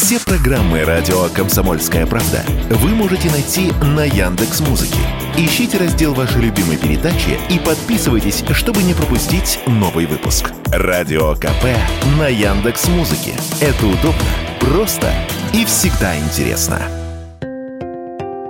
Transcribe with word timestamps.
Все 0.00 0.20
программы 0.20 0.84
радио 0.84 1.24
Комсомольская 1.34 2.06
правда 2.06 2.44
вы 2.70 2.90
можете 2.90 3.28
найти 3.32 3.72
на 3.82 4.04
Яндекс 4.04 4.60
Музыке. 4.60 5.00
Ищите 5.36 5.76
раздел 5.76 6.14
вашей 6.14 6.40
любимой 6.40 6.76
передачи 6.76 7.36
и 7.50 7.58
подписывайтесь, 7.58 8.44
чтобы 8.52 8.84
не 8.84 8.94
пропустить 8.94 9.58
новый 9.66 10.06
выпуск. 10.06 10.52
Радио 10.66 11.34
КП 11.34 11.64
на 12.16 12.28
Яндекс 12.28 12.86
Музыке. 12.86 13.32
Это 13.60 13.86
удобно, 13.86 14.22
просто 14.60 15.12
и 15.52 15.64
всегда 15.64 16.16
интересно. 16.16 16.80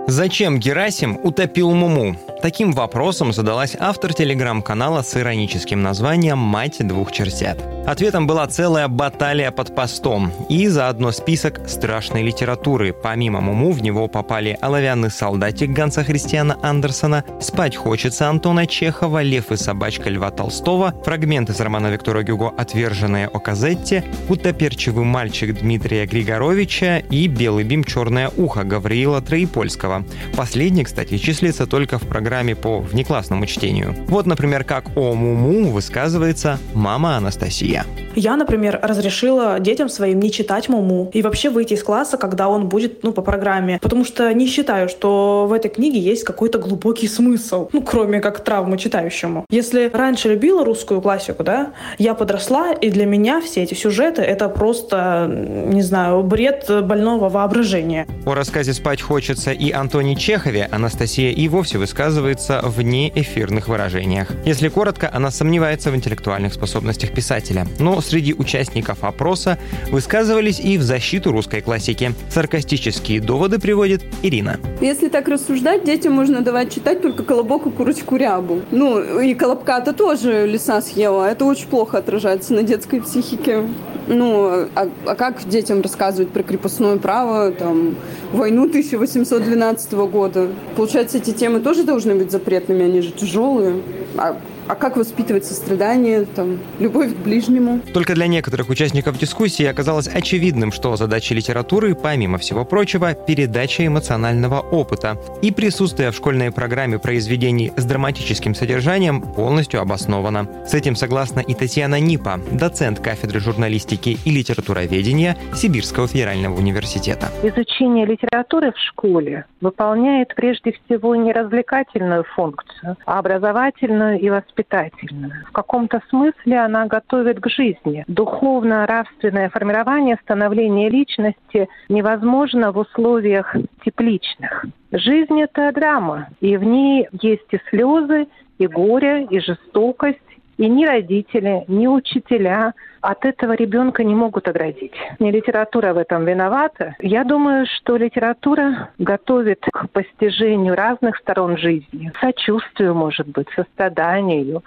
Зачем 0.06 0.58
Герасим 0.60 1.18
утопил 1.22 1.72
Муму? 1.72 2.14
Таким 2.42 2.72
вопросом 2.72 3.32
задалась 3.32 3.74
автор 3.78 4.12
телеграм-канала 4.12 5.00
с 5.00 5.16
ироническим 5.16 5.82
названием 5.82 6.36
«Мать 6.36 6.86
двух 6.86 7.10
чертят». 7.10 7.58
Ответом 7.88 8.26
была 8.26 8.46
целая 8.46 8.86
баталия 8.86 9.50
под 9.50 9.74
постом 9.74 10.30
и 10.50 10.68
заодно 10.68 11.10
список 11.10 11.66
страшной 11.70 12.22
литературы. 12.22 12.92
Помимо 12.92 13.40
Муму 13.40 13.72
в 13.72 13.82
него 13.82 14.08
попали 14.08 14.58
«Оловянный 14.60 15.10
солдатик» 15.10 15.70
Ганса 15.70 16.04
Христиана 16.04 16.58
Андерсона, 16.62 17.24
«Спать 17.40 17.76
хочется» 17.76 18.28
Антона 18.28 18.66
Чехова, 18.66 19.22
«Лев 19.22 19.52
и 19.52 19.56
собачка» 19.56 20.10
Льва 20.10 20.30
Толстого, 20.30 20.92
фрагменты 21.02 21.54
из 21.54 21.60
романа 21.60 21.86
Виктора 21.86 22.22
Гюго 22.22 22.52
«Отверженные 22.58 23.26
о 23.26 23.38
Казетте», 23.38 24.04
«Гутоперчивый 24.28 25.06
мальчик» 25.06 25.58
Дмитрия 25.58 26.04
Григоровича 26.04 26.98
и 26.98 27.26
«Белый 27.26 27.64
бим. 27.64 27.84
Черное 27.84 28.30
ухо» 28.36 28.64
Гавриила 28.64 29.22
Троепольского. 29.22 30.04
Последний, 30.36 30.84
кстати, 30.84 31.16
числится 31.16 31.66
только 31.66 31.98
в 31.98 32.02
программе 32.02 32.54
по 32.54 32.80
внеклассному 32.80 33.46
чтению. 33.46 33.94
Вот, 34.08 34.26
например, 34.26 34.64
как 34.64 34.94
о 34.94 35.14
Муму 35.14 35.70
высказывается 35.70 36.58
мама 36.74 37.16
Анастасия. 37.16 37.77
Я, 38.14 38.36
например, 38.36 38.80
разрешила 38.82 39.60
детям 39.60 39.88
своим 39.88 40.18
не 40.18 40.32
читать 40.32 40.68
Муму 40.68 41.10
и 41.14 41.22
вообще 41.22 41.50
выйти 41.50 41.74
из 41.74 41.84
класса, 41.84 42.16
когда 42.16 42.48
он 42.48 42.68
будет, 42.68 43.04
ну, 43.04 43.12
по 43.12 43.22
программе. 43.22 43.78
Потому 43.80 44.04
что 44.04 44.32
не 44.34 44.48
считаю, 44.48 44.88
что 44.88 45.46
в 45.48 45.52
этой 45.52 45.70
книге 45.70 46.00
есть 46.00 46.24
какой-то 46.24 46.58
глубокий 46.58 47.06
смысл. 47.06 47.68
Ну, 47.72 47.80
кроме 47.80 48.20
как 48.20 48.42
травмы 48.42 48.76
читающему. 48.76 49.44
Если 49.50 49.88
раньше 49.92 50.30
любила 50.30 50.64
русскую 50.64 51.00
классику, 51.00 51.44
да, 51.44 51.72
я 51.98 52.14
подросла, 52.14 52.72
и 52.72 52.90
для 52.90 53.06
меня 53.06 53.40
все 53.40 53.62
эти 53.62 53.74
сюжеты— 53.74 54.22
это 54.22 54.48
просто, 54.48 55.28
не 55.28 55.82
знаю, 55.82 56.22
бред 56.22 56.66
больного 56.82 57.28
воображения. 57.28 58.06
О 58.26 58.34
рассказе 58.34 58.72
«Спать 58.72 59.00
хочется» 59.00 59.52
и 59.52 59.70
Антоне 59.70 60.16
Чехове 60.16 60.68
Анастасия 60.72 61.30
и 61.30 61.48
вовсе 61.48 61.78
высказывается 61.78 62.60
в 62.64 62.82
неэфирных 62.82 63.68
выражениях. 63.68 64.32
Если 64.44 64.68
коротко, 64.68 65.10
она 65.12 65.30
сомневается 65.30 65.90
в 65.90 65.96
интеллектуальных 65.96 66.52
способностях 66.52 67.12
писателя 67.12 67.57
но 67.78 68.00
среди 68.00 68.34
участников 68.34 69.04
опроса 69.04 69.58
высказывались 69.90 70.60
и 70.60 70.78
в 70.78 70.82
защиту 70.82 71.32
русской 71.32 71.60
классики. 71.60 72.12
Саркастические 72.30 73.20
доводы 73.20 73.58
приводит 73.58 74.02
Ирина. 74.22 74.58
Если 74.80 75.08
так 75.08 75.28
рассуждать, 75.28 75.84
детям 75.84 76.12
можно 76.12 76.40
давать 76.40 76.74
читать 76.74 77.02
только 77.02 77.22
«Колобок 77.22 77.66
и 77.66 77.70
курочку 77.70 78.16
рябу». 78.16 78.62
Ну, 78.70 79.20
и 79.20 79.34
«Колобка»-то 79.34 79.92
тоже 79.92 80.46
лиса 80.46 80.80
съела. 80.80 81.30
Это 81.30 81.44
очень 81.44 81.68
плохо 81.68 81.98
отражается 81.98 82.54
на 82.54 82.62
детской 82.62 83.00
психике. 83.00 83.64
Ну, 84.06 84.68
а, 84.74 84.88
а 85.04 85.14
как 85.14 85.46
детям 85.48 85.82
рассказывать 85.82 86.30
про 86.30 86.42
крепостное 86.42 86.96
право, 86.96 87.52
там, 87.52 87.96
войну 88.32 88.64
1812 88.64 89.92
года? 89.92 90.48
Получается, 90.76 91.18
эти 91.18 91.32
темы 91.32 91.60
тоже 91.60 91.84
должны 91.84 92.14
быть 92.14 92.30
запретными, 92.30 92.84
они 92.84 93.02
же 93.02 93.10
тяжелые. 93.10 93.82
А 94.16 94.38
а 94.68 94.74
как 94.74 94.96
воспитывать 94.96 95.44
сострадание, 95.44 96.24
там, 96.24 96.58
любовь 96.78 97.14
к 97.14 97.16
ближнему. 97.16 97.80
Только 97.94 98.14
для 98.14 98.26
некоторых 98.26 98.68
участников 98.68 99.18
дискуссии 99.18 99.64
оказалось 99.64 100.08
очевидным, 100.08 100.72
что 100.72 100.96
задача 100.96 101.34
литературы, 101.34 101.94
помимо 101.94 102.38
всего 102.38 102.64
прочего, 102.64 103.14
передача 103.14 103.86
эмоционального 103.86 104.60
опыта. 104.60 105.16
И 105.40 105.50
присутствие 105.50 106.10
в 106.10 106.16
школьной 106.16 106.52
программе 106.52 106.98
произведений 106.98 107.72
с 107.76 107.84
драматическим 107.84 108.54
содержанием 108.54 109.22
полностью 109.22 109.80
обосновано. 109.80 110.48
С 110.66 110.74
этим 110.74 110.96
согласна 110.96 111.40
и 111.40 111.54
Татьяна 111.54 111.98
Нипа, 111.98 112.38
доцент 112.52 113.00
кафедры 113.00 113.40
журналистики 113.40 114.18
и 114.24 114.30
литературоведения 114.30 115.36
Сибирского 115.54 116.06
федерального 116.06 116.56
университета. 116.56 117.28
Изучение 117.42 118.04
литературы 118.04 118.72
в 118.72 118.78
школе 118.78 119.46
выполняет 119.60 120.34
прежде 120.34 120.72
всего 120.72 121.16
не 121.16 121.32
развлекательную 121.32 122.24
функцию, 122.36 122.96
а 123.06 123.18
образовательную 123.18 124.20
и 124.20 124.28
воспитательную 124.28 124.57
воспитательная. 124.58 125.44
В 125.48 125.52
каком-то 125.52 126.00
смысле 126.08 126.58
она 126.60 126.86
готовит 126.86 127.40
к 127.40 127.48
жизни. 127.48 128.04
Духовно-нравственное 128.08 129.50
формирование, 129.50 130.18
становление 130.22 130.88
личности 130.88 131.68
невозможно 131.88 132.72
в 132.72 132.78
условиях 132.78 133.54
тепличных. 133.84 134.66
Жизнь– 134.92 135.40
это 135.42 135.72
драма, 135.72 136.28
и 136.40 136.56
в 136.56 136.64
ней 136.64 137.08
есть 137.12 137.46
и 137.52 137.60
слезы, 137.70 138.26
и 138.58 138.66
горе, 138.66 139.24
и 139.24 139.40
жестокость, 139.40 140.18
и 140.58 140.68
ни 140.68 140.84
родители, 140.84 141.64
ни 141.68 141.86
учителя 141.86 142.74
от 143.00 143.24
этого 143.24 143.52
ребенка 143.52 144.02
не 144.02 144.14
могут 144.14 144.48
оградить. 144.48 144.94
Не 145.20 145.30
литература 145.30 145.94
в 145.94 145.98
этом 145.98 146.24
виновата. 146.24 146.96
Я 146.98 147.24
думаю, 147.24 147.66
что 147.66 147.96
литература 147.96 148.90
готовит 148.98 149.64
к 149.72 149.88
постижению 149.90 150.74
разных 150.74 151.16
сторон 151.18 151.56
жизни, 151.56 152.12
сочувствию, 152.20 152.94
может 152.94 153.28
быть, 153.28 153.48
состраданию. 153.54 154.64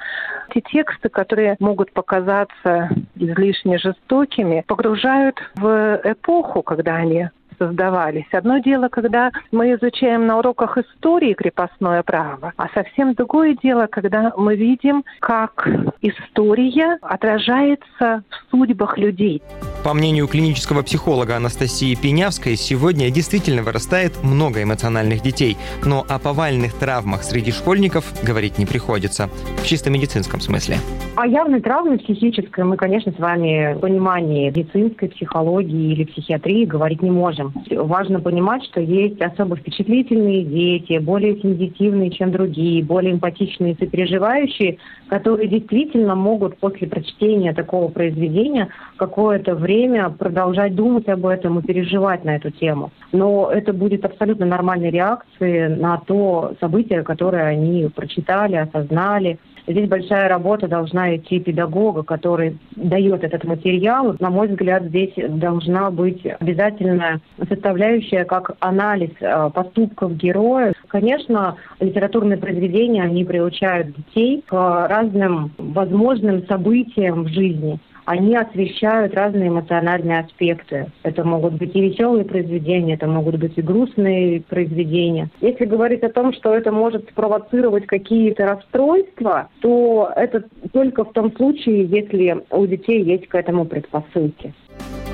Те 0.54 0.62
тексты, 0.62 1.10
которые 1.10 1.58
могут 1.60 1.92
показаться 1.92 2.90
излишне 3.16 3.78
жестокими, 3.78 4.64
погружают 4.66 5.38
в 5.56 6.02
эпоху, 6.06 6.64
когда 6.64 6.96
они 6.96 7.30
создавались. 7.62 8.26
Одно 8.32 8.58
дело, 8.58 8.88
когда 8.88 9.32
мы 9.52 9.74
изучаем 9.76 10.26
на 10.26 10.40
уроках 10.40 10.80
истории 10.80 11.34
крепостное 11.34 12.02
право, 12.02 12.54
а 12.58 12.68
совсем 12.74 13.14
другое 13.14 13.56
дело, 13.62 13.86
когда 13.86 14.34
мы 14.36 14.56
видим, 14.56 15.04
как 15.20 15.68
история 16.02 16.98
отражается 17.04 18.24
в 18.30 18.50
судьбах 18.50 18.98
людей. 18.98 19.44
По 19.84 19.94
мнению 19.94 20.28
клинического 20.28 20.82
психолога 20.82 21.36
Анастасии 21.36 21.96
Пенявской, 21.96 22.56
сегодня 22.56 23.12
действительно 23.12 23.62
вырастает 23.62 24.24
много 24.24 24.64
эмоциональных 24.64 25.22
детей, 25.22 25.58
но 25.86 26.04
о 26.08 26.18
повальных 26.18 26.74
травмах 26.74 27.24
среди 27.24 27.52
школьников 27.52 28.06
говорить 28.24 28.58
не 28.58 28.66
приходится, 28.66 29.30
в 29.62 29.66
чисто 29.66 29.92
медицинском 29.92 30.40
смысле. 30.40 30.78
О 31.16 31.28
явной 31.28 31.62
травме 31.62 31.98
психической 31.98 32.64
мы, 32.64 32.78
конечно, 32.78 33.12
с 33.12 33.20
вами 33.20 33.74
в 33.74 33.80
понимании 33.80 34.50
медицинской 34.50 35.10
психологии 35.10 35.94
или 35.94 36.06
психиатрии 36.06 36.66
говорить 36.66 37.02
не 37.02 37.12
можем. 37.12 37.51
Важно 37.70 38.20
понимать, 38.20 38.64
что 38.66 38.82
есть 38.82 39.22
особо 39.22 39.56
впечатлительные 39.56 40.44
дети, 40.44 40.98
более 41.00 41.40
сензитивные, 41.42 42.10
чем 42.12 42.32
другие, 42.32 42.84
более 42.84 43.14
эмпатичные, 43.14 43.76
сопереживающие, 43.80 44.78
которые 45.10 45.48
действительно 45.48 46.16
могут 46.16 46.58
после 46.58 46.88
прочтения 46.88 47.54
такого 47.54 47.90
произведения 47.90 48.70
какое-то 48.98 49.56
время 49.56 50.10
продолжать 50.10 50.76
думать 50.76 51.08
об 51.08 51.26
этом 51.26 51.60
и 51.60 51.64
переживать 51.64 52.24
на 52.24 52.36
эту 52.36 52.52
тему. 52.52 52.92
Но 53.12 53.52
это 53.52 53.74
будет 53.74 54.06
абсолютно 54.06 54.46
нормальной 54.46 54.90
реакцией 54.90 55.76
на 55.76 55.98
то 55.98 56.54
событие, 56.60 57.04
которое 57.04 57.46
они 57.46 57.90
прочитали, 57.94 58.56
осознали. 58.56 59.40
Здесь 59.68 59.88
большая 59.88 60.28
работа 60.28 60.68
должна 60.68 61.16
идти 61.16 61.40
педагога, 61.40 62.04
который 62.04 62.58
дает 62.76 63.24
этот 63.24 63.44
материал. 63.44 64.16
На 64.20 64.30
мой 64.30 64.48
взгляд, 64.48 64.84
здесь 64.86 65.14
должна 65.16 65.92
быть 65.92 66.26
обязательная 66.40 67.22
составляющая 67.48 68.26
как 68.26 68.52
анализ 68.60 69.12
э, 69.20 69.50
поступков 69.54 70.16
героя. 70.16 70.74
Конечно, 70.88 71.56
литературные 71.80 72.38
произведения, 72.38 73.04
они 73.04 73.26
приучают 73.26 73.96
детей 73.96 74.44
к 74.46 74.88
разным 74.88 75.52
возможным 75.58 76.46
событиям 76.48 77.24
в 77.24 77.28
жизни 77.30 77.80
они 78.06 78.36
освещают 78.36 79.14
разные 79.14 79.50
эмоциональные 79.50 80.20
аспекты. 80.20 80.92
Это 81.04 81.24
могут 81.24 81.54
быть 81.54 81.76
и 81.76 81.82
веселые 81.82 82.26
произведения, 82.26 82.96
это 82.96 83.08
могут 83.08 83.38
быть 83.38 83.58
и 83.58 83.62
грустные 83.62 84.42
произведения. 84.42 85.30
Если 85.40 85.66
говорить 85.66 86.04
о 86.04 86.10
том, 86.10 86.34
что 86.34 86.54
это 86.54 86.72
может 86.72 87.10
спровоцировать 87.10 87.86
какие-то 87.86 88.48
расстройства, 88.48 89.50
то 89.62 90.12
это 90.16 90.44
только 90.74 91.06
в 91.06 91.14
том 91.14 91.34
случае, 91.36 91.86
если 91.86 92.44
у 92.50 92.66
детей 92.66 93.04
есть 93.04 93.28
к 93.28 93.36
этому 93.36 93.66
предпосылки. 93.66 94.54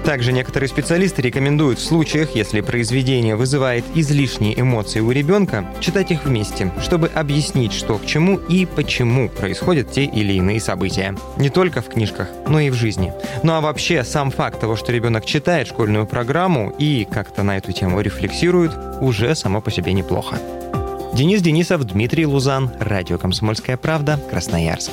Также 0.07 0.31
некоторые 0.31 0.69
специалисты 0.69 1.21
рекомендуют 1.21 1.79
в 1.79 1.83
случаях, 1.83 2.33
если 2.33 2.61
произведение 2.61 3.35
вызывает 3.35 3.83
излишние 3.93 4.57
эмоции 4.57 5.01
у 5.01 5.11
ребенка, 5.11 5.67
читать 5.81 6.11
их 6.11 6.23
вместе, 6.23 6.71
чтобы 6.81 7.09
объяснить, 7.09 7.73
что 7.73 7.97
к 7.97 8.05
чему 8.05 8.37
и 8.37 8.65
почему 8.65 9.27
происходят 9.27 9.91
те 9.91 10.05
или 10.05 10.31
иные 10.31 10.61
события. 10.61 11.13
Не 11.35 11.49
только 11.49 11.81
в 11.81 11.89
книжках, 11.89 12.29
но 12.47 12.61
и 12.61 12.69
в 12.69 12.73
жизни. 12.73 13.11
Ну 13.43 13.51
а 13.51 13.59
вообще, 13.59 14.05
сам 14.05 14.31
факт 14.31 14.61
того, 14.61 14.77
что 14.77 14.93
ребенок 14.93 15.25
читает 15.25 15.67
школьную 15.67 16.05
программу 16.07 16.73
и 16.79 17.03
как-то 17.03 17.43
на 17.43 17.57
эту 17.57 17.73
тему 17.73 17.99
рефлексирует, 17.99 18.71
уже 19.01 19.35
само 19.35 19.59
по 19.59 19.71
себе 19.71 19.91
неплохо. 19.91 20.37
Денис 21.13 21.41
Денисов, 21.41 21.83
Дмитрий 21.83 22.25
Лузан, 22.25 22.71
Радио 22.79 23.17
«Комсомольская 23.17 23.75
правда», 23.75 24.17
Красноярск. 24.29 24.91